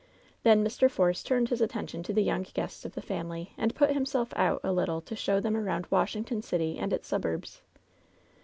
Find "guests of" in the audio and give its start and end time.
2.55-2.95